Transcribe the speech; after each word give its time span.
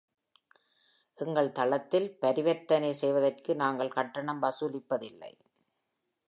எங்கள் 1.17 1.51
தளத்தில் 1.51 2.17
பரிவர்த்தனை 2.19 2.91
செய்வதற்கு 2.93 3.55
நாங்கள் 3.55 3.89
கட்டணம் 3.89 4.41
வசூலிப்பதில்லை. 4.41 5.31